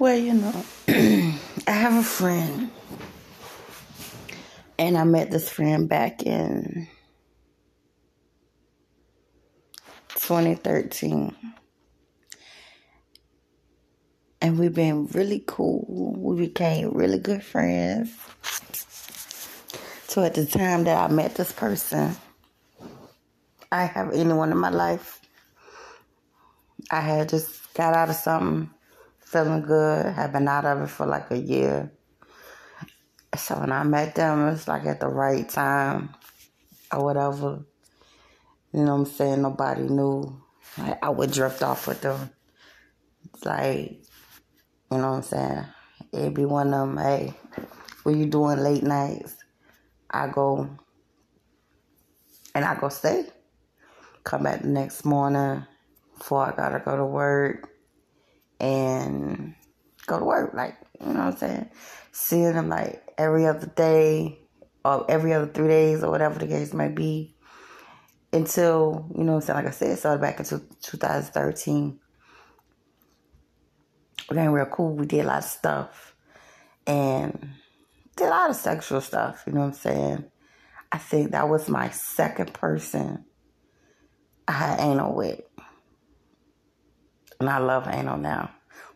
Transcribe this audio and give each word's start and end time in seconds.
Well, 0.00 0.16
you 0.16 0.34
know, 0.34 0.64
I 0.88 1.72
have 1.72 1.96
a 1.96 2.04
friend, 2.04 2.70
and 4.78 4.96
I 4.96 5.02
met 5.02 5.32
this 5.32 5.48
friend 5.48 5.88
back 5.88 6.22
in 6.22 6.86
2013. 10.14 11.34
And 14.40 14.56
we've 14.56 14.72
been 14.72 15.08
really 15.08 15.42
cool. 15.44 15.84
We 16.16 16.46
became 16.46 16.92
really 16.92 17.18
good 17.18 17.42
friends. 17.42 18.16
So 20.06 20.22
at 20.22 20.34
the 20.34 20.46
time 20.46 20.84
that 20.84 21.10
I 21.10 21.12
met 21.12 21.34
this 21.34 21.50
person, 21.50 22.14
I 23.72 23.86
have 23.86 24.12
anyone 24.14 24.52
in 24.52 24.58
my 24.58 24.70
life. 24.70 25.20
I 26.88 27.00
had 27.00 27.30
just 27.30 27.74
got 27.74 27.94
out 27.94 28.10
of 28.10 28.14
something 28.14 28.70
feeling 29.30 29.60
good. 29.60 30.14
Have 30.14 30.32
been 30.32 30.48
out 30.48 30.64
of 30.64 30.82
it 30.82 30.86
for 30.88 31.04
like 31.04 31.30
a 31.30 31.36
year. 31.36 31.92
So 33.36 33.60
when 33.60 33.72
I 33.72 33.84
met 33.84 34.14
them, 34.14 34.48
it 34.48 34.52
was 34.52 34.66
like 34.66 34.86
at 34.86 35.00
the 35.00 35.08
right 35.08 35.46
time 35.46 36.14
or 36.90 37.04
whatever. 37.04 37.60
You 38.72 38.84
know 38.84 38.96
what 38.96 39.00
I'm 39.00 39.04
saying? 39.06 39.42
Nobody 39.42 39.82
knew. 39.82 40.42
Like, 40.78 41.04
I 41.04 41.10
would 41.10 41.30
drift 41.30 41.62
off 41.62 41.86
with 41.86 42.00
them. 42.00 42.30
It's 43.34 43.44
like, 43.44 44.02
you 44.90 44.98
know 44.98 45.10
what 45.10 45.16
I'm 45.16 45.22
saying? 45.22 45.64
It'd 46.12 46.34
be 46.34 46.46
one 46.46 46.72
of 46.72 46.88
them, 46.88 46.96
hey, 46.96 47.34
what 48.04 48.14
you 48.14 48.26
doing 48.26 48.58
late 48.58 48.82
nights? 48.82 49.36
I 50.10 50.28
go, 50.28 50.70
and 52.54 52.64
I 52.64 52.80
go 52.80 52.88
stay. 52.88 53.26
Come 54.24 54.44
back 54.44 54.62
the 54.62 54.68
next 54.68 55.04
morning 55.04 55.66
before 56.16 56.46
I 56.46 56.56
gotta 56.56 56.80
go 56.80 56.96
to 56.96 57.04
work 57.04 57.77
Like, 60.54 60.76
you 61.00 61.06
know 61.06 61.24
what 61.24 61.34
I'm 61.34 61.36
saying? 61.36 61.70
Seeing 62.12 62.52
them 62.54 62.68
like 62.68 63.02
every 63.16 63.46
other 63.46 63.66
day 63.66 64.38
or 64.84 65.10
every 65.10 65.32
other 65.32 65.46
three 65.46 65.68
days 65.68 66.02
or 66.02 66.10
whatever 66.10 66.38
the 66.38 66.46
case 66.46 66.72
may 66.72 66.88
be. 66.88 67.34
Until, 68.32 69.10
you 69.16 69.24
know 69.24 69.34
what 69.34 69.38
I'm 69.38 69.46
saying, 69.46 69.56
like 69.56 69.66
I 69.66 69.70
said, 69.70 69.98
started 69.98 70.20
back 70.20 70.38
in 70.38 70.44
2013. 70.44 71.98
We 74.28 74.36
got 74.36 74.52
real 74.52 74.66
cool. 74.66 74.94
We 74.94 75.06
did 75.06 75.24
a 75.24 75.28
lot 75.28 75.38
of 75.38 75.44
stuff. 75.44 76.14
And 76.86 77.48
did 78.16 78.26
a 78.26 78.30
lot 78.30 78.50
of 78.50 78.56
sexual 78.56 79.00
stuff, 79.00 79.44
you 79.46 79.52
know 79.52 79.60
what 79.60 79.66
I'm 79.66 79.72
saying? 79.74 80.24
I 80.90 80.98
think 80.98 81.32
that 81.32 81.48
was 81.48 81.68
my 81.68 81.90
second 81.90 82.52
person 82.52 83.24
I 84.46 84.52
had 84.52 84.80
anal 84.80 85.14
with 85.14 85.40
and 87.40 87.48
I 87.48 87.58
love 87.58 87.86
anal 87.88 88.16
now. 88.16 88.50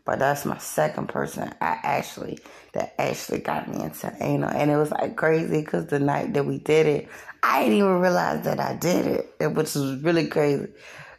But 0.05 0.19
that's 0.19 0.45
my 0.45 0.58
second 0.58 1.08
person 1.08 1.55
I 1.61 1.78
actually 1.83 2.39
that 2.72 2.95
actually 2.98 3.39
got 3.39 3.69
me 3.69 3.83
into 3.83 4.12
anal, 4.20 4.50
and 4.50 4.70
it 4.70 4.77
was 4.77 4.91
like 4.91 5.17
crazy 5.17 5.61
because 5.61 5.86
the 5.86 6.00
night 6.00 6.33
that 6.34 6.45
we 6.45 6.58
did 6.58 6.86
it, 6.86 7.08
I 7.42 7.62
didn't 7.62 7.78
even 7.78 8.00
realize 8.00 8.45
that 8.45 8.58
I 8.58 8.75
did 8.75 9.06
it, 9.06 9.48
which 9.48 9.75
was 9.75 10.03
really 10.03 10.27
crazy 10.27 10.73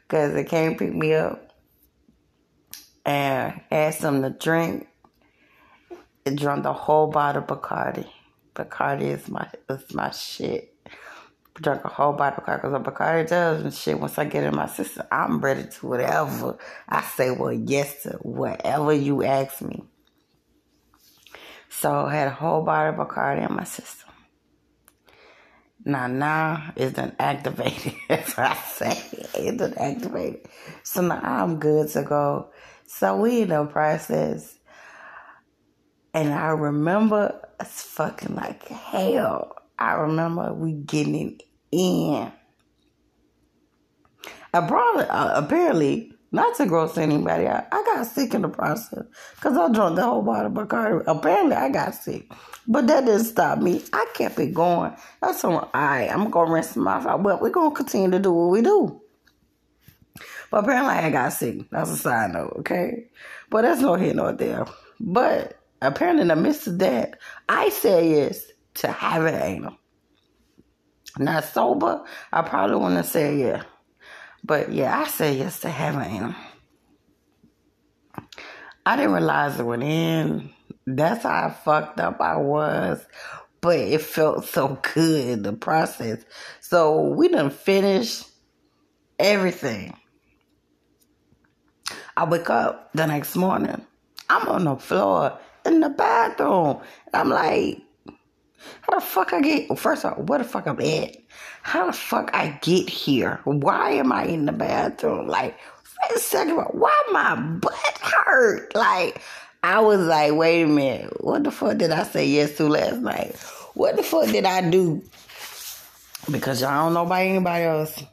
because 0.08 0.36
it 0.36 0.50
came 0.50 0.76
pick 0.76 0.94
me 0.94 1.14
up 1.14 1.54
and 3.06 3.62
had 3.70 3.94
something 3.94 4.24
to 4.24 4.38
drink. 4.38 4.88
It 6.26 6.36
drank 6.38 6.64
the 6.64 6.74
whole 6.74 7.08
bottle 7.08 7.44
of 7.44 7.48
Bacardi. 7.48 8.08
Bacardi 8.56 9.04
is 9.04 9.30
my 9.30 9.50
is 9.70 9.94
my 9.94 10.10
shit 10.12 10.73
drunk 11.56 11.86
a 11.86 11.90
whole 11.90 12.14
bottle 12.14 12.40
of 12.40 12.46
Bacardi 12.46 12.84
because 12.84 12.94
Bacardi 12.94 13.30
does 13.30 13.64
and 13.64 13.74
shit. 13.74 14.00
Once 14.00 14.18
I 14.18 14.26
get 14.26 14.44
in 14.44 14.56
my 14.56 14.68
system, 14.68 15.06
I'm 15.12 15.40
ready 15.40 15.64
to 15.64 15.88
whatever. 15.88 16.58
I 16.90 17.02
say 17.02 17.32
well 17.32 17.54
yes 17.54 18.04
to 18.04 18.12
whatever 18.22 18.94
you 18.94 19.24
ask 19.24 19.62
me. 19.62 19.84
So 21.70 22.06
I 22.06 22.16
had 22.16 22.28
a 22.28 22.32
whole 22.32 22.64
bottle 22.64 23.02
of 23.02 23.08
Bacardi 23.08 23.48
in 23.48 23.56
my 23.56 23.64
system. 23.64 24.10
Now, 25.86 26.08
now 26.08 26.72
it's 26.76 26.94
done 26.94 27.16
activated. 27.20 27.94
That's 28.10 28.38
what 28.38 28.52
I 28.52 28.56
say. 28.56 29.04
It's 29.36 29.58
done 29.58 29.74
activated. 29.78 30.48
So 30.84 31.02
now 31.02 31.20
I'm 31.22 31.60
good 31.60 31.90
to 31.90 32.04
go. 32.04 32.52
So 32.86 33.18
we 33.18 33.42
in 33.42 33.50
the 33.50 33.66
process. 33.66 34.58
And 36.14 36.32
I 36.34 36.50
remember 36.50 37.50
it's 37.60 37.82
fucking 37.82 38.36
like 38.36 38.68
hell. 38.68 39.63
I 39.78 39.94
remember 39.94 40.54
we 40.54 40.74
getting 40.74 41.40
in. 41.72 42.32
It, 44.54 44.72
uh, 45.10 45.32
apparently, 45.36 46.14
not 46.32 46.56
to 46.58 46.66
gross 46.66 46.98
anybody 46.98 47.48
I 47.48 47.62
got 47.70 48.06
sick 48.08 48.34
in 48.34 48.42
the 48.42 48.50
process 48.50 49.04
because 49.36 49.58
I 49.58 49.72
drank 49.72 49.96
the 49.96 50.04
whole 50.04 50.22
bottle 50.22 50.48
of 50.48 50.54
Bacardi. 50.54 51.04
Apparently, 51.08 51.56
I 51.56 51.70
got 51.70 51.96
sick. 51.96 52.32
But 52.68 52.88
that 52.88 53.06
didn't 53.06 53.26
stop 53.26 53.60
me. 53.60 53.84
I 53.94 54.08
kept 54.14 54.40
it 54.40 54.54
going. 54.54 54.96
That's 55.22 55.44
all 55.44 55.70
right. 55.74 56.08
I'm 56.10 56.30
going 56.30 56.48
to 56.48 56.54
rinse 56.54 56.76
my 56.76 57.00
mouth 57.00 57.22
Well, 57.22 57.40
we're 57.40 57.50
going 57.50 57.72
to 57.72 57.76
continue 57.76 58.12
to 58.12 58.20
do 58.20 58.32
what 58.32 58.52
we 58.52 58.62
do. 58.62 59.02
But 60.50 60.64
apparently, 60.64 60.94
I 60.94 61.10
got 61.10 61.34
sick. 61.34 61.70
That's 61.72 61.92
a 61.92 61.98
side 61.98 62.32
note, 62.32 62.54
okay? 62.60 63.10
But 63.50 63.64
that's 63.64 63.82
no 63.82 63.96
here 63.96 64.14
nor 64.14 64.34
there. 64.34 64.66
But 65.00 65.60
apparently, 65.82 66.22
in 66.24 66.28
the 66.30 66.36
midst 66.36 66.68
of 66.68 66.80
that, 66.80 67.20
I 67.50 67.70
said 67.70 68.06
yes 68.06 68.53
to 68.76 68.88
have 68.88 69.24
having 69.24 69.42
anal. 69.42 69.78
Not 71.18 71.44
sober, 71.44 72.04
I 72.32 72.42
probably 72.42 72.78
wouldn't 72.78 73.06
say 73.06 73.38
yeah. 73.38 73.64
But 74.44 74.72
yeah, 74.72 75.00
I 75.00 75.08
say 75.08 75.38
yes 75.38 75.60
to 75.62 75.70
having 75.70 76.02
anal. 76.02 76.36
I 78.86 78.98
didn't 78.98 79.14
realize 79.14 79.60
it 79.60 79.64
went 79.64 79.84
in. 79.84 80.50
That's 80.86 81.24
how 81.24 81.50
fucked 81.64 82.00
up 82.00 82.20
I 82.20 82.38
was. 82.38 83.06
But 83.62 83.80
it 83.80 84.02
felt 84.02 84.46
so 84.46 84.78
good 84.94 85.44
the 85.44 85.54
process. 85.54 86.24
So 86.60 87.02
we 87.02 87.30
done 87.30 87.50
finished 87.50 88.26
everything. 89.18 89.96
I 92.18 92.26
wake 92.26 92.50
up 92.50 92.92
the 92.94 93.06
next 93.08 93.36
morning. 93.36 93.86
I'm 94.30 94.48
on 94.50 94.66
the 94.66 94.76
floor 94.76 95.40
in 95.66 95.80
the 95.80 95.90
bathroom. 95.90 96.82
I'm 97.14 97.30
like, 97.30 97.83
how 98.84 99.00
the 99.00 99.06
fuck 99.06 99.34
I 99.34 99.42
get? 99.42 99.78
First 99.80 100.04
of 100.04 100.14
all, 100.14 100.24
where 100.24 100.40
the 100.40 100.46
fuck 100.46 100.68
I'm 100.68 100.80
at? 100.82 101.16
How 101.62 101.88
the 101.88 101.94
fuck 101.94 102.32
I 102.34 102.60
get 102.62 102.90
here? 102.90 103.40
Why 103.46 103.92
am 103.92 104.12
I 104.12 104.26
in 104.26 104.46
the 104.46 104.52
bathroom? 104.52 105.28
Like, 105.28 105.58
second, 106.18 106.58
why 106.58 107.04
my 107.12 107.36
butt 107.36 107.98
hurt? 108.02 108.76
Like, 108.76 109.22
I 109.64 109.80
was 109.80 110.02
like, 110.02 110.34
wait 110.34 110.64
a 110.64 110.68
minute, 110.68 111.24
what 111.24 111.46
the 111.46 111.52
fuck 111.52 111.78
did 111.78 111.92
I 111.92 112.04
say 112.04 112.28
yes 112.28 112.58
to 112.58 112.68
last 112.68 112.98
night? 113.00 113.38
What 113.74 113.96
the 113.96 114.04
fuck 114.04 114.26
did 114.26 114.44
I 114.44 114.70
do? 114.70 115.02
Because 116.30 116.62
y'all 116.62 116.86
don't 116.86 116.94
know 116.94 117.06
about 117.06 117.22
anybody 117.22 117.64
else. 117.64 118.04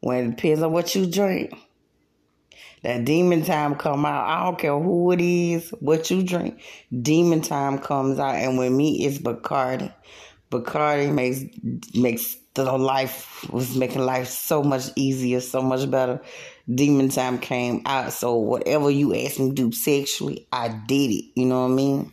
When 0.00 0.32
it 0.32 0.36
depends 0.36 0.62
on 0.62 0.72
what 0.72 0.94
you 0.94 1.06
drink. 1.06 1.54
That 2.82 3.04
demon 3.04 3.44
time 3.44 3.74
come 3.74 4.06
out. 4.06 4.26
I 4.26 4.44
don't 4.44 4.58
care 4.58 4.78
who 4.78 5.12
it 5.12 5.20
is, 5.20 5.70
what 5.80 6.10
you 6.10 6.22
drink. 6.22 6.62
Demon 6.90 7.42
time 7.42 7.78
comes 7.78 8.18
out, 8.18 8.36
and 8.36 8.58
with 8.58 8.72
me, 8.72 9.04
it's 9.04 9.18
Bacardi. 9.18 9.92
Bacardi 10.50 11.12
makes 11.12 11.44
makes 11.94 12.36
the 12.54 12.64
life 12.64 13.48
was 13.50 13.76
making 13.76 14.02
life 14.02 14.28
so 14.28 14.62
much 14.62 14.84
easier, 14.96 15.40
so 15.40 15.62
much 15.62 15.90
better. 15.90 16.20
Demon 16.72 17.08
time 17.08 17.38
came 17.38 17.82
out, 17.86 18.12
so 18.12 18.36
whatever 18.36 18.90
you 18.90 19.14
asked 19.14 19.38
me 19.38 19.48
to 19.48 19.54
do 19.54 19.72
sexually, 19.72 20.46
I 20.52 20.68
did 20.68 21.10
it. 21.10 21.24
You 21.34 21.46
know 21.46 21.62
what 21.62 21.72
I 21.72 21.74
mean? 21.74 22.12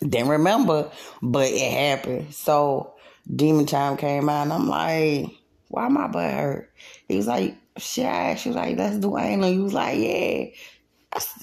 Didn't 0.00 0.28
remember, 0.28 0.90
but 1.22 1.48
it 1.50 1.72
happened. 1.72 2.34
So 2.34 2.94
demon 3.34 3.66
time 3.66 3.96
came 3.96 4.28
out, 4.28 4.42
and 4.42 4.52
I'm 4.52 4.68
like, 4.68 5.30
why 5.68 5.88
my 5.88 6.06
butt 6.06 6.32
hurt? 6.32 6.70
He 7.08 7.16
was 7.16 7.26
like, 7.26 7.56
I 7.76 8.32
asked 8.32 8.46
you, 8.46 8.52
like, 8.52 8.78
let's 8.78 8.98
do. 8.98 9.16
You 9.18 9.64
was 9.64 9.72
like, 9.74 9.98
yeah. 9.98 10.46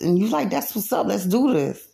And 0.01 0.17
you 0.17 0.25
was 0.25 0.33
like, 0.33 0.49
that's 0.49 0.75
what's 0.75 0.91
up. 0.93 1.07
Let's 1.07 1.25
do 1.25 1.53
this. 1.53 1.87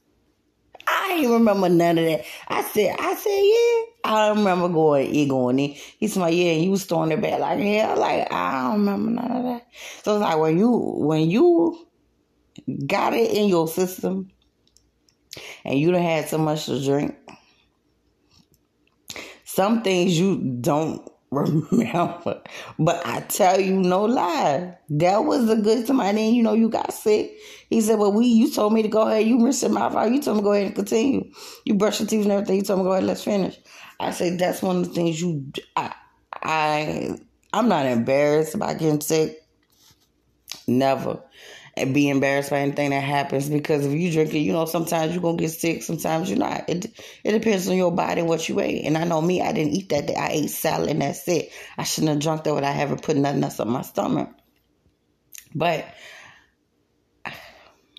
I 0.88 1.19
ain't 1.21 1.31
remember 1.31 1.69
none 1.69 1.97
of 1.97 2.06
that. 2.06 2.25
I 2.47 2.63
said, 2.63 2.95
I 3.00 3.15
said, 3.15 3.31
yeah. 3.31 3.83
I 4.06 4.27
don't 4.27 4.39
remember 4.39 4.69
going, 4.69 5.13
he 5.13 5.27
going 5.27 5.59
in. 5.59 5.75
He 6.00 6.07
said, 6.07 6.29
yeah, 6.29 6.53
and 6.53 6.63
you 6.63 6.71
was 6.71 6.85
throwing 6.85 7.12
it 7.12 7.21
back 7.21 7.39
like, 7.39 7.59
yeah, 7.59 7.94
like, 7.95 8.31
I 8.31 8.63
don't 8.63 8.79
remember 8.85 9.12
none 9.12 9.31
of 9.31 9.44
that. 9.44 9.67
So 10.03 10.15
it's 10.15 10.21
like, 10.21 10.38
when 10.39 10.57
you, 10.57 10.71
when 10.71 11.29
you 11.29 11.88
got 12.88 13.13
it 13.13 13.31
in 13.31 13.50
your 13.50 13.67
system 13.67 14.31
and 15.65 15.79
you 15.79 15.91
don't 15.91 16.01
had 16.01 16.29
so 16.29 16.38
much 16.38 16.67
to 16.67 16.83
drink, 16.83 17.15
some 19.45 19.81
things 19.83 20.17
you 20.19 20.57
don't 20.62 21.07
remember. 21.31 22.41
But 22.79 23.06
I 23.06 23.21
tell 23.21 23.59
you 23.59 23.75
no 23.75 24.06
lie. 24.06 24.77
That 24.89 25.25
was 25.25 25.50
a 25.50 25.57
good 25.57 25.88
time. 25.88 26.00
And 26.00 26.35
you 26.35 26.44
know 26.44 26.53
you 26.53 26.69
got 26.69 26.94
sick. 26.94 27.38
He 27.69 27.81
said, 27.81 28.00
Well, 28.00 28.13
we 28.13 28.25
you 28.27 28.51
told 28.51 28.74
me 28.74 28.81
to 28.81 28.88
go 28.88 29.07
ahead, 29.07 29.27
you 29.27 29.44
rinsed 29.44 29.63
your 29.63 29.71
mouth 29.71 29.95
out, 29.95 30.12
you 30.12 30.21
told 30.21 30.38
me 30.38 30.41
to 30.41 30.45
go 30.45 30.53
ahead 30.53 30.65
and 30.68 30.75
continue. 30.75 31.31
You 31.65 31.75
brush 31.75 32.00
your 32.00 32.07
teeth 32.07 32.24
and 32.24 32.31
everything, 32.31 32.57
you 32.57 32.62
told 32.62 32.79
me 32.79 32.83
to 32.83 32.89
go 32.89 32.94
ahead, 32.94 33.06
let's 33.06 33.24
finish. 33.24 33.57
I 34.00 34.12
said 34.12 34.39
that's 34.39 34.62
one 34.62 34.77
of 34.77 34.88
the 34.88 34.94
things 34.94 35.19
you 35.21 35.51
I 35.75 35.94
I 36.33 37.18
I'm 37.53 37.68
not 37.68 37.85
embarrassed 37.85 38.56
about 38.56 38.77
getting 38.77 39.01
sick. 39.01 39.41
Never. 40.68 41.24
Be 41.85 42.09
embarrassed 42.09 42.50
by 42.50 42.59
anything 42.59 42.89
that 42.89 43.03
happens 43.03 43.50
because 43.50 43.85
if 43.85 43.94
you 43.94 44.12
drink 44.12 44.33
it, 44.33 44.39
you 44.39 44.53
know, 44.53 44.65
sometimes 44.65 45.13
you're 45.13 45.21
gonna 45.21 45.38
get 45.38 45.51
sick, 45.51 45.83
sometimes 45.83 46.29
you're 46.29 46.39
not. 46.39 46.68
It 46.68 46.85
it 47.24 47.31
depends 47.31 47.68
on 47.68 47.77
your 47.77 47.91
body 47.91 48.21
and 48.21 48.29
what 48.29 48.47
you 48.50 48.59
ate. 48.59 48.85
And 48.85 48.97
I 48.97 49.03
know 49.03 49.21
me, 49.21 49.41
I 49.41 49.51
didn't 49.53 49.74
eat 49.74 49.89
that 49.89 50.07
day. 50.07 50.15
I 50.15 50.29
ate 50.29 50.50
salad 50.50 50.89
and 50.89 51.01
that's 51.01 51.27
it. 51.27 51.51
I 51.77 51.83
shouldn't 51.83 52.09
have 52.09 52.19
drunk 52.19 52.44
that 52.44 52.56
without 52.56 52.75
having 52.75 53.00
put 53.00 53.18
nothing 53.18 53.44
else 53.44 53.59
on 53.59 53.69
my 53.69 53.81
stomach. 53.81 54.29
But 55.56 55.85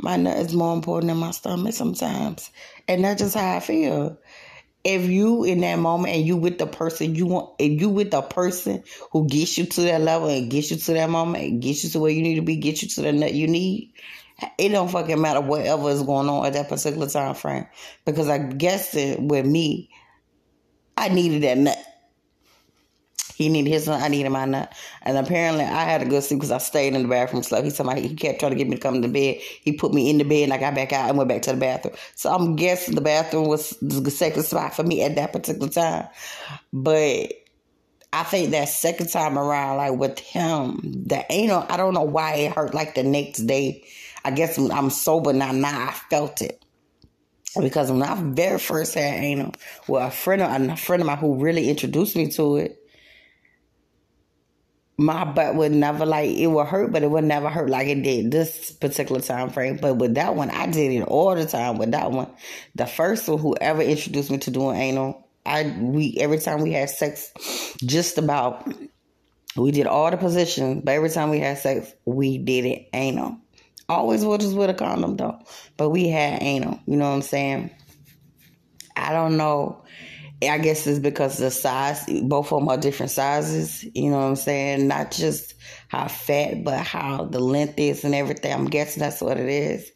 my 0.00 0.16
nut 0.16 0.36
is 0.38 0.54
more 0.54 0.74
important 0.74 1.10
than 1.10 1.18
my 1.18 1.30
stomach 1.30 1.74
sometimes. 1.74 2.50
And 2.86 3.04
that's 3.04 3.22
just 3.22 3.34
how 3.34 3.56
I 3.56 3.60
feel 3.60 4.18
if 4.88 5.06
you 5.06 5.44
in 5.44 5.60
that 5.60 5.78
moment 5.78 6.14
and 6.14 6.26
you 6.26 6.34
with 6.34 6.56
the 6.56 6.66
person 6.66 7.14
you 7.14 7.26
want 7.26 7.54
if 7.58 7.78
you 7.78 7.90
with 7.90 8.10
the 8.10 8.22
person 8.22 8.82
who 9.12 9.28
gets 9.28 9.58
you 9.58 9.66
to 9.66 9.82
that 9.82 10.00
level 10.00 10.30
and 10.30 10.50
gets 10.50 10.70
you 10.70 10.78
to 10.78 10.94
that 10.94 11.10
moment 11.10 11.44
and 11.44 11.60
gets 11.60 11.84
you 11.84 11.90
to 11.90 11.98
where 11.98 12.10
you 12.10 12.22
need 12.22 12.36
to 12.36 12.42
be 12.42 12.56
get 12.56 12.80
you 12.80 12.88
to 12.88 13.02
the 13.02 13.12
nut 13.12 13.34
you 13.34 13.46
need 13.46 13.92
it 14.56 14.70
don't 14.70 14.88
fucking 14.88 15.20
matter 15.20 15.42
whatever 15.42 15.90
is 15.90 16.02
going 16.02 16.26
on 16.30 16.46
at 16.46 16.52
that 16.54 16.68
particular 16.68 17.06
time 17.06 17.34
frame. 17.34 17.66
Because 18.06 18.30
i 18.30 18.38
guess 18.38 18.94
it 18.94 19.20
with 19.20 19.44
me 19.44 19.90
i 20.96 21.10
needed 21.10 21.42
that 21.42 21.58
nut 21.58 21.78
he 23.38 23.48
needed 23.48 23.70
his 23.70 23.86
nut. 23.86 24.02
I 24.02 24.08
needed 24.08 24.30
my 24.30 24.46
nut. 24.46 24.74
And 25.02 25.16
apparently, 25.16 25.62
I 25.64 25.84
had 25.84 26.02
a 26.02 26.06
good 26.06 26.24
sleep 26.24 26.40
because 26.40 26.50
I 26.50 26.58
stayed 26.58 26.92
in 26.92 27.02
the 27.02 27.08
bathroom. 27.08 27.44
Slept. 27.44 27.64
He 27.64 27.84
me 27.84 28.00
he 28.00 28.16
kept 28.16 28.40
trying 28.40 28.50
to 28.50 28.58
get 28.58 28.66
me 28.66 28.74
to 28.74 28.82
come 28.82 29.00
to 29.00 29.06
bed. 29.06 29.36
He 29.62 29.74
put 29.74 29.94
me 29.94 30.10
in 30.10 30.18
the 30.18 30.24
bed, 30.24 30.42
and 30.42 30.52
I 30.52 30.58
got 30.58 30.74
back 30.74 30.92
out 30.92 31.08
and 31.08 31.16
went 31.16 31.28
back 31.28 31.42
to 31.42 31.52
the 31.52 31.56
bathroom. 31.56 31.94
So 32.16 32.34
I'm 32.34 32.56
guessing 32.56 32.96
the 32.96 33.00
bathroom 33.00 33.46
was 33.46 33.78
the 33.80 34.10
second 34.10 34.42
spot 34.42 34.74
for 34.74 34.82
me 34.82 35.04
at 35.04 35.14
that 35.14 35.32
particular 35.32 35.68
time. 35.68 36.08
But 36.72 37.32
I 38.12 38.24
think 38.24 38.50
that 38.50 38.70
second 38.70 39.08
time 39.08 39.38
around, 39.38 39.76
like 39.76 39.92
with 39.92 40.18
him, 40.18 40.80
the 40.82 41.24
know, 41.30 41.64
I 41.68 41.76
don't 41.76 41.94
know 41.94 42.02
why 42.02 42.34
it 42.34 42.52
hurt 42.54 42.74
like 42.74 42.96
the 42.96 43.04
next 43.04 43.46
day. 43.46 43.84
I 44.24 44.32
guess 44.32 44.58
I'm 44.58 44.90
sober 44.90 45.32
now. 45.32 45.52
Now 45.52 45.90
I 45.90 45.92
felt 46.10 46.42
it 46.42 46.64
because 47.60 47.92
when 47.92 48.02
I 48.02 48.20
very 48.20 48.58
first 48.58 48.94
had 48.94 49.14
anal, 49.14 49.52
well, 49.86 50.08
a 50.08 50.10
friend 50.10 50.42
of 50.42 50.70
a 50.70 50.76
friend 50.76 51.02
of 51.02 51.06
mine 51.06 51.18
who 51.18 51.36
really 51.36 51.70
introduced 51.70 52.16
me 52.16 52.28
to 52.32 52.56
it, 52.56 52.87
my 55.00 55.24
butt 55.24 55.54
would 55.54 55.70
never 55.70 56.04
like 56.04 56.30
it 56.30 56.48
would 56.48 56.66
hurt, 56.66 56.90
but 56.90 57.04
it 57.04 57.10
would 57.10 57.22
never 57.22 57.48
hurt 57.48 57.70
like 57.70 57.86
it 57.86 58.02
did 58.02 58.32
this 58.32 58.72
particular 58.72 59.20
time 59.20 59.48
frame. 59.48 59.78
But 59.80 59.94
with 59.94 60.14
that 60.14 60.34
one, 60.34 60.50
I 60.50 60.66
did 60.66 60.90
it 60.90 61.02
all 61.02 61.36
the 61.36 61.46
time. 61.46 61.78
With 61.78 61.92
that 61.92 62.10
one, 62.10 62.28
the 62.74 62.84
first 62.84 63.28
one, 63.28 63.38
whoever 63.38 63.80
introduced 63.80 64.30
me 64.32 64.38
to 64.38 64.50
doing 64.50 64.76
anal, 64.76 65.28
I 65.46 65.72
we 65.80 66.18
every 66.18 66.38
time 66.38 66.62
we 66.62 66.72
had 66.72 66.90
sex, 66.90 67.32
just 67.76 68.18
about 68.18 68.70
we 69.56 69.70
did 69.70 69.86
all 69.86 70.10
the 70.10 70.16
positions, 70.16 70.82
but 70.84 70.92
every 70.92 71.10
time 71.10 71.30
we 71.30 71.38
had 71.38 71.58
sex, 71.58 71.92
we 72.04 72.38
did 72.38 72.64
it 72.64 72.88
anal. 72.92 73.38
Always 73.88 74.24
was 74.24 74.52
with 74.52 74.68
a 74.68 74.74
condom 74.74 75.16
though, 75.16 75.38
but 75.76 75.90
we 75.90 76.08
had 76.08 76.42
anal. 76.42 76.80
You 76.86 76.96
know 76.96 77.08
what 77.08 77.14
I'm 77.14 77.22
saying? 77.22 77.70
I 78.96 79.12
don't 79.12 79.36
know 79.36 79.84
I 80.40 80.58
guess 80.58 80.86
it's 80.86 81.00
because 81.00 81.38
the 81.38 81.50
size, 81.50 82.04
both 82.22 82.52
of 82.52 82.60
them 82.60 82.68
are 82.68 82.76
different 82.76 83.10
sizes. 83.10 83.84
You 83.94 84.10
know 84.10 84.18
what 84.18 84.24
I'm 84.24 84.36
saying? 84.36 84.86
Not 84.86 85.10
just 85.10 85.54
how 85.88 86.06
fat, 86.06 86.62
but 86.62 86.78
how 86.78 87.24
the 87.24 87.40
length 87.40 87.78
is 87.78 88.04
and 88.04 88.14
everything. 88.14 88.52
I'm 88.52 88.66
guessing 88.66 89.00
that's 89.00 89.20
what 89.20 89.36
it 89.36 89.48
is. 89.48 89.90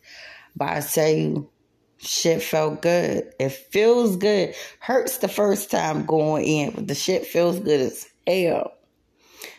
But 0.56 0.68
I 0.68 0.80
tell 0.80 1.08
you, 1.08 1.50
shit 1.98 2.42
felt 2.42 2.82
good. 2.82 3.32
It 3.38 3.50
feels 3.50 4.16
good. 4.16 4.54
Hurts 4.80 5.18
the 5.18 5.28
first 5.28 5.70
time 5.70 6.06
going 6.06 6.44
in, 6.44 6.70
but 6.72 6.88
the 6.88 6.94
shit 6.94 7.24
feels 7.24 7.60
good 7.60 7.80
as 7.80 8.08
hell. 8.26 8.72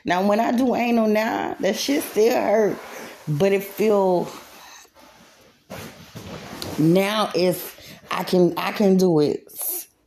Now, 0.04 0.28
when 0.28 0.42
I 0.42 0.52
do 0.52 0.76
anal 0.76 1.08
now, 1.08 1.56
that 1.62 1.78
shit 1.78 2.04
still 2.04 2.34
hurt, 2.34 2.78
but 3.28 3.54
it 3.54 3.64
feel 3.64 4.28
now 6.78 7.32
it's 7.36 7.74
I 8.12 8.24
can 8.24 8.54
I 8.58 8.72
can 8.72 8.98
do 8.98 9.20
it 9.20 9.50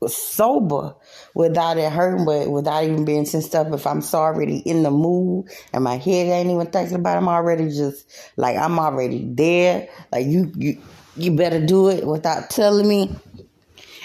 sober 0.09 0.95
without 1.35 1.79
it 1.79 1.93
hurting, 1.93 2.25
but 2.25 2.51
without 2.51 2.85
even 2.85 3.05
being 3.05 3.25
tensed 3.25 3.55
up. 3.55 3.73
If 3.73 3.87
I'm 3.87 4.03
so 4.03 4.19
already 4.19 4.59
in 4.59 4.83
the 4.83 4.91
mood 4.91 5.49
and 5.73 5.85
my 5.85 5.97
head 5.97 6.27
ain't 6.27 6.51
even 6.51 6.67
thinking 6.67 6.97
about 6.97 7.15
it, 7.15 7.19
I'm 7.19 7.29
already 7.29 7.69
just 7.69 8.11
like 8.37 8.57
I'm 8.57 8.79
already 8.79 9.27
there. 9.35 9.89
Like 10.13 10.27
you 10.27 10.53
you 10.57 10.83
you 11.17 11.37
better 11.37 11.65
do 11.65 11.89
it 11.89 12.07
without 12.07 12.51
telling 12.51 12.89
me. 12.89 13.15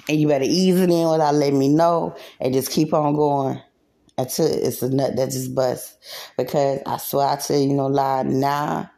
And 0.10 0.20
you 0.20 0.28
better 0.28 0.46
ease 0.46 0.80
it 0.80 0.90
in 0.90 1.10
without 1.10 1.36
letting 1.36 1.60
me 1.60 1.70
know 1.70 2.18
and 2.40 2.54
just 2.54 2.72
keep 2.72 2.94
on 2.94 3.16
going 3.16 3.62
until 4.18 4.48
it's 4.48 4.82
a 4.82 4.90
nut 4.90 5.16
that 5.16 5.32
just 5.32 5.54
busts. 5.56 5.96
Because 6.38 6.82
I 6.86 6.98
swear 6.98 7.28
I 7.28 7.36
tell 7.38 7.60
you 7.60 7.74
no 7.74 7.88
lie, 7.88 8.24
now 8.24 8.92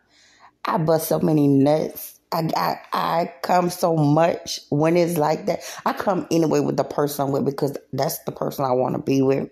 I 0.66 0.78
bust 0.78 1.10
so 1.10 1.20
many 1.20 1.48
nuts 1.48 2.13
I, 2.34 2.50
I, 2.56 2.80
I 2.94 3.34
come 3.44 3.70
so 3.70 3.96
much 3.96 4.60
when 4.70 4.98
it's 4.98 5.18
like 5.18 5.46
that. 5.46 5.62
I 5.86 5.94
come 5.94 6.28
anyway 6.32 6.60
with 6.60 6.78
the 6.78 6.84
person 6.84 7.28
I'm 7.28 7.32
with 7.32 7.46
because 7.46 7.78
that's 7.94 8.20
the 8.24 8.32
person 8.32 8.66
I 8.66 8.72
want 8.72 8.96
to 8.96 9.02
be 9.02 9.22
with, 9.22 9.50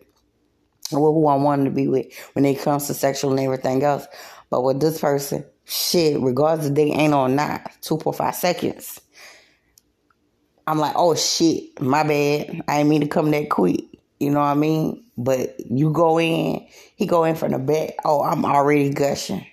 or 0.92 1.14
who 1.14 1.28
I 1.28 1.36
want 1.36 1.66
to 1.66 1.72
be 1.72 1.88
with 1.88 2.08
when 2.34 2.46
it 2.46 2.60
comes 2.60 2.88
to 2.88 2.94
sexual 2.94 3.32
and 3.32 3.40
everything 3.40 3.84
else. 3.84 4.08
But 4.50 4.64
with 4.64 4.82
this 4.82 5.00
person, 5.00 5.46
shit, 5.66 6.20
regardless 6.20 6.68
if 6.68 6.76
they 6.76 6.92
ain't 6.92 7.14
or 7.14 7.30
not 7.30 7.72
two 7.82 7.98
point 7.98 8.18
five 8.18 8.36
seconds. 8.36 9.00
I'm 10.68 10.80
like, 10.80 10.94
oh 10.96 11.16
shit, 11.16 11.82
my 11.82 12.04
bad. 12.04 12.64
I 12.68 12.78
didn't 12.78 12.90
mean 12.90 13.02
to 13.02 13.08
come 13.08 13.32
that 13.32 13.50
quick. 13.50 13.82
You 14.20 14.30
know 14.30 14.40
what 14.40 14.46
I 14.46 14.54
mean? 14.54 15.04
But 15.18 15.60
you 15.60 15.92
go 15.92 16.20
in, 16.20 16.68
he 16.96 17.06
go 17.06 17.24
in 17.24 17.36
from 17.36 17.52
the 17.52 17.60
back. 17.60 17.96
Oh, 18.06 18.22
I'm 18.22 18.46
already 18.46 18.92
gushing. 18.92 19.46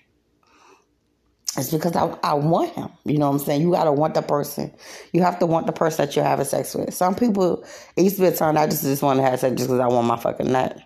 It's 1.58 1.72
because 1.72 1.96
I, 1.96 2.16
I 2.22 2.34
want 2.34 2.72
him. 2.72 2.88
You 3.04 3.18
know 3.18 3.26
what 3.28 3.40
I'm 3.40 3.44
saying? 3.44 3.62
You 3.62 3.72
gotta 3.72 3.92
want 3.92 4.14
the 4.14 4.22
person. 4.22 4.72
You 5.12 5.22
have 5.22 5.38
to 5.40 5.46
want 5.46 5.66
the 5.66 5.72
person 5.72 6.06
that 6.06 6.14
you're 6.14 6.24
having 6.24 6.44
sex 6.44 6.74
with. 6.74 6.94
Some 6.94 7.14
people, 7.14 7.64
it 7.96 8.02
used 8.02 8.16
to 8.16 8.22
be 8.22 8.28
a 8.28 8.32
time 8.32 8.56
I 8.56 8.66
just 8.66 8.82
just 8.82 9.02
want 9.02 9.18
to 9.18 9.22
have 9.24 9.40
sex 9.40 9.56
just 9.56 9.68
because 9.68 9.80
I 9.80 9.88
want 9.88 10.06
my 10.06 10.16
fucking 10.16 10.50
nut. 10.50 10.78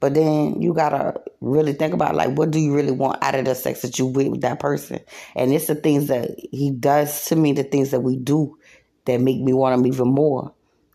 But 0.00 0.14
then 0.14 0.62
you 0.62 0.72
gotta 0.72 1.20
really 1.40 1.74
think 1.74 1.92
about 1.92 2.14
like 2.14 2.36
what 2.36 2.50
do 2.50 2.58
you 2.58 2.74
really 2.74 2.92
want 2.92 3.22
out 3.22 3.34
of 3.34 3.44
the 3.44 3.54
sex 3.54 3.82
that 3.82 3.98
you 3.98 4.06
with 4.06 4.28
with 4.28 4.40
that 4.40 4.58
person? 4.58 5.00
And 5.34 5.52
it's 5.52 5.66
the 5.66 5.74
things 5.74 6.08
that 6.08 6.30
he 6.50 6.70
does 6.70 7.26
to 7.26 7.36
me, 7.36 7.52
the 7.52 7.64
things 7.64 7.90
that 7.90 8.00
we 8.00 8.16
do 8.16 8.56
that 9.04 9.20
make 9.20 9.40
me 9.40 9.52
want 9.52 9.78
him 9.78 9.86
even 9.86 10.08
more. 10.08 10.52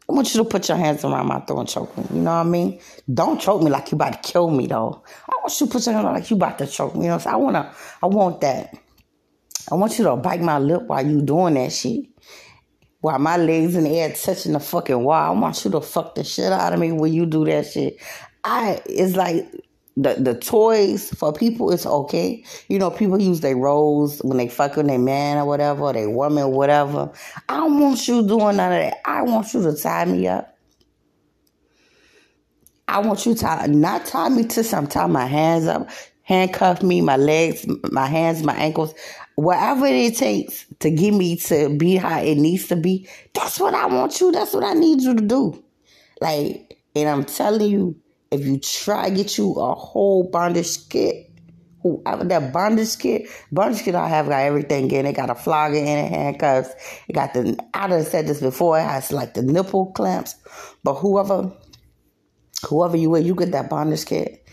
I 0.09 0.13
want 0.13 0.33
you 0.33 0.43
to 0.43 0.49
put 0.49 0.67
your 0.67 0.77
hands 0.77 1.05
around 1.05 1.27
my 1.27 1.39
throat 1.41 1.59
and 1.59 1.69
choke 1.69 1.97
me. 1.97 2.03
You 2.11 2.21
know 2.21 2.31
what 2.31 2.45
I 2.45 2.49
mean? 2.49 2.81
Don't 3.13 3.39
choke 3.39 3.61
me 3.61 3.69
like 3.69 3.91
you 3.91 3.95
about 3.95 4.21
to 4.21 4.31
kill 4.31 4.49
me 4.49 4.67
though. 4.67 5.03
I 5.29 5.33
want 5.41 5.59
you 5.59 5.67
to 5.67 5.71
put 5.71 5.85
your 5.85 5.95
hands 5.95 6.05
like 6.05 6.29
you 6.29 6.35
about 6.35 6.57
to 6.57 6.67
choke 6.67 6.95
me. 6.95 7.03
You 7.03 7.07
know 7.07 7.15
what 7.15 7.27
I'm 7.27 7.31
saying? 7.31 7.35
I 7.35 7.37
wanna 7.37 7.73
I 8.03 8.05
want 8.07 8.41
that. 8.41 8.77
I 9.71 9.75
want 9.75 9.97
you 9.97 10.03
to 10.03 10.17
bite 10.17 10.41
my 10.41 10.59
lip 10.59 10.83
while 10.83 11.05
you 11.05 11.21
doing 11.21 11.53
that 11.53 11.71
shit. 11.71 12.05
While 12.99 13.19
my 13.19 13.37
legs 13.37 13.75
in 13.75 13.85
the 13.85 13.99
air 13.99 14.13
touching 14.13 14.51
the 14.51 14.59
fucking 14.59 15.01
wall. 15.01 15.35
I 15.35 15.39
want 15.39 15.63
you 15.63 15.71
to 15.71 15.81
fuck 15.81 16.13
the 16.15 16.23
shit 16.23 16.51
out 16.51 16.73
of 16.73 16.79
me 16.79 16.91
when 16.91 17.13
you 17.13 17.25
do 17.25 17.45
that 17.45 17.67
shit. 17.67 17.97
I 18.43 18.81
it's 18.85 19.15
like 19.15 19.49
the 19.95 20.15
the 20.15 20.35
toys 20.35 21.09
for 21.11 21.31
people 21.31 21.71
it's 21.71 21.85
okay. 21.85 22.43
You 22.67 22.79
know, 22.79 22.91
people 22.91 23.19
use 23.19 23.39
their 23.39 23.55
roles 23.55 24.19
when 24.19 24.37
they 24.37 24.49
fucking 24.49 24.87
their 24.87 24.99
man 24.99 25.37
or 25.37 25.45
whatever, 25.45 25.83
or 25.83 25.93
their 25.93 26.09
woman 26.09 26.51
whatever. 26.51 27.11
I 27.47 27.57
don't 27.57 27.79
want 27.79 28.07
you 28.07 28.27
doing 28.27 28.57
none 28.57 28.73
of 28.73 28.79
that. 28.79 28.97
I 29.05 29.21
want 29.23 29.53
you 29.53 29.63
to 29.63 29.75
tie 29.75 30.05
me 30.05 30.27
up. 30.27 30.57
I 32.87 32.99
want 32.99 33.25
you 33.25 33.35
to 33.35 33.67
not 33.69 34.05
tie 34.05 34.27
me 34.27 34.45
to 34.47 34.63
some 34.65 34.85
tie 34.85 35.07
my 35.07 35.25
hands 35.25 35.65
up, 35.65 35.89
handcuff 36.23 36.83
me, 36.83 36.99
my 36.99 37.15
legs, 37.15 37.65
my 37.89 38.05
hands, 38.05 38.43
my 38.43 38.55
ankles 38.55 38.93
whatever 39.35 39.85
it 39.87 40.15
takes 40.17 40.65
to 40.79 40.91
get 40.91 41.13
me 41.13 41.37
to 41.37 41.75
be 41.77 41.95
how 41.95 42.21
it 42.21 42.35
needs 42.35 42.67
to 42.67 42.75
be, 42.75 43.07
that's 43.33 43.59
what 43.59 43.73
I 43.73 43.85
want 43.87 44.19
you, 44.19 44.31
that's 44.31 44.53
what 44.53 44.63
I 44.63 44.73
need 44.73 45.01
you 45.01 45.15
to 45.15 45.25
do. 45.25 45.63
Like, 46.19 46.77
and 46.95 47.09
I'm 47.09 47.25
telling 47.25 47.69
you, 47.69 47.95
if 48.31 48.45
you 48.45 48.59
try 48.59 49.09
get 49.09 49.37
you 49.37 49.53
a 49.53 49.73
whole 49.73 50.29
bondage 50.29 50.87
kit, 50.89 51.31
whoever 51.81 52.23
that 52.25 52.53
bondage 52.53 52.97
kit, 52.97 53.27
bondage 53.51 53.83
kit 53.83 53.95
I 53.95 54.07
have 54.07 54.27
got 54.27 54.41
everything 54.41 54.91
in 54.91 55.05
it. 55.05 55.13
Got 55.13 55.29
a 55.29 55.35
flogger 55.35 55.77
in 55.77 55.85
it, 55.85 56.09
handcuffs. 56.09 56.73
It 57.07 57.13
got 57.13 57.33
the 57.33 57.57
I 57.73 57.87
done 57.87 58.05
said 58.05 58.27
this 58.27 58.39
before, 58.39 58.79
it 58.79 58.83
has 58.83 59.11
like 59.11 59.33
the 59.33 59.41
nipple 59.41 59.91
clamps. 59.91 60.35
But 60.83 60.95
whoever 60.95 61.51
whoever 62.67 62.97
you 62.97 63.09
with, 63.09 63.25
you 63.25 63.35
get 63.35 63.51
that 63.51 63.69
bondage 63.69 64.05
kit. 64.05 64.45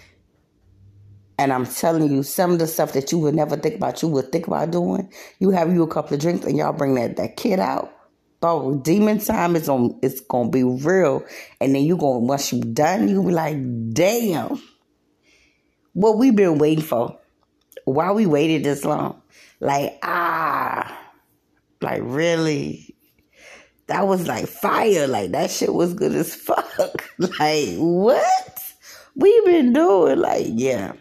And 1.38 1.52
I'm 1.52 1.66
telling 1.66 2.10
you, 2.10 2.24
some 2.24 2.50
of 2.50 2.58
the 2.58 2.66
stuff 2.66 2.92
that 2.94 3.12
you 3.12 3.18
would 3.20 3.34
never 3.34 3.56
think 3.56 3.76
about, 3.76 4.02
you 4.02 4.08
would 4.08 4.32
think 4.32 4.48
about 4.48 4.72
doing. 4.72 5.10
You 5.38 5.50
have 5.50 5.72
you 5.72 5.84
a 5.84 5.88
couple 5.88 6.14
of 6.14 6.20
drinks 6.20 6.44
and 6.44 6.56
y'all 6.56 6.72
bring 6.72 6.94
that, 6.96 7.16
that 7.16 7.36
kid 7.36 7.60
out. 7.60 7.94
Bro, 8.40 8.80
demon 8.84 9.18
time 9.20 9.54
is 9.54 9.68
on 9.68 9.98
it's 10.02 10.20
gonna 10.20 10.50
be 10.50 10.64
real. 10.64 11.24
And 11.60 11.74
then 11.74 11.82
you 11.82 11.96
gonna 11.96 12.18
once 12.18 12.52
you 12.52 12.60
done, 12.60 13.08
you 13.08 13.22
be 13.22 13.30
like, 13.30 13.56
damn. 13.92 14.60
What 15.92 16.18
we 16.18 16.32
been 16.32 16.58
waiting 16.58 16.84
for. 16.84 17.18
Why 17.84 18.12
we 18.12 18.26
waited 18.26 18.64
this 18.64 18.84
long? 18.84 19.22
Like, 19.60 19.98
ah, 20.02 21.08
like 21.80 22.00
really? 22.02 22.96
That 23.86 24.06
was 24.06 24.26
like 24.26 24.46
fire. 24.46 25.06
Like 25.06 25.32
that 25.32 25.50
shit 25.50 25.72
was 25.72 25.94
good 25.94 26.14
as 26.14 26.34
fuck. 26.34 27.08
like, 27.18 27.76
what? 27.76 28.62
We 29.14 29.40
been 29.46 29.72
doing 29.72 30.18
like, 30.18 30.46
yeah 30.48 30.92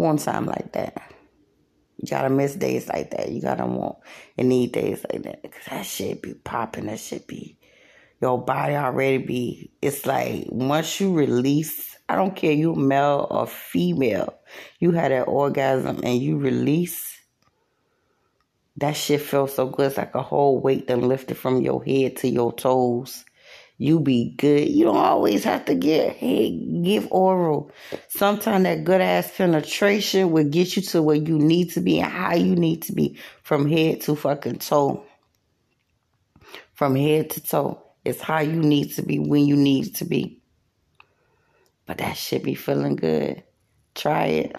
one 0.00 0.16
time 0.16 0.46
like 0.46 0.72
that. 0.72 1.12
You 1.98 2.08
gotta 2.08 2.30
miss 2.30 2.54
days 2.54 2.88
like 2.88 3.10
that. 3.10 3.30
You 3.30 3.42
gotta 3.42 3.66
want 3.66 3.98
and 4.38 4.48
need 4.48 4.72
days 4.72 5.04
like 5.12 5.22
that. 5.24 5.42
Cause 5.42 5.64
that 5.68 5.84
shit 5.84 6.22
be 6.22 6.34
popping. 6.34 6.86
That 6.86 6.98
shit 6.98 7.26
be 7.26 7.58
your 8.20 8.42
body 8.42 8.74
already 8.74 9.18
be. 9.18 9.72
It's 9.82 10.06
like 10.06 10.46
once 10.48 11.00
you 11.00 11.12
release. 11.12 11.96
I 12.08 12.16
don't 12.16 12.34
care 12.34 12.52
you 12.52 12.74
male 12.74 13.28
or 13.30 13.46
female. 13.46 14.34
You 14.80 14.90
had 14.90 15.12
that 15.12 15.28
orgasm 15.28 16.00
and 16.02 16.20
you 16.20 16.38
release. 16.38 17.18
That 18.78 18.96
shit 18.96 19.20
feels 19.20 19.54
so 19.54 19.68
good. 19.68 19.88
It's 19.88 19.96
like 19.96 20.14
a 20.14 20.22
whole 20.22 20.58
weight 20.60 20.88
then 20.88 21.02
lifted 21.02 21.36
from 21.36 21.60
your 21.60 21.84
head 21.84 22.16
to 22.18 22.28
your 22.28 22.52
toes 22.52 23.24
you 23.80 23.98
be 23.98 24.34
good. 24.36 24.68
You 24.68 24.84
don't 24.84 24.98
always 24.98 25.42
have 25.44 25.64
to 25.64 25.74
get 25.74 26.14
hey, 26.16 26.50
give 26.82 27.08
oral. 27.10 27.70
Sometimes 28.08 28.64
that 28.64 28.84
good 28.84 29.00
ass 29.00 29.32
penetration 29.34 30.30
will 30.30 30.44
get 30.44 30.76
you 30.76 30.82
to 30.82 31.00
where 31.00 31.16
you 31.16 31.38
need 31.38 31.70
to 31.70 31.80
be 31.80 31.98
and 31.98 32.12
how 32.12 32.34
you 32.34 32.54
need 32.54 32.82
to 32.82 32.92
be 32.92 33.18
from 33.42 33.66
head 33.66 34.02
to 34.02 34.14
fucking 34.14 34.58
toe. 34.58 35.02
From 36.74 36.94
head 36.94 37.30
to 37.30 37.40
toe. 37.42 37.82
It's 38.04 38.20
how 38.20 38.40
you 38.40 38.60
need 38.60 38.96
to 38.96 39.02
be 39.02 39.18
when 39.18 39.46
you 39.46 39.56
need 39.56 39.96
to 39.96 40.04
be. 40.04 40.42
But 41.86 41.98
that 41.98 42.18
should 42.18 42.42
be 42.42 42.54
feeling 42.54 42.96
good. 42.96 43.42
Try 43.94 44.26
it. 44.26 44.56